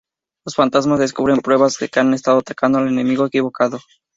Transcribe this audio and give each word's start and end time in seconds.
Los 0.47 0.55
fantasmas 0.55 0.97
descubren 0.99 1.41
pruebas 1.41 1.77
de 1.77 1.87
que 1.87 1.99
han 1.99 2.15
estado 2.15 2.39
atacando 2.39 2.79
al 2.79 2.87
enemigo 2.87 3.27
equivocado. 3.27 3.77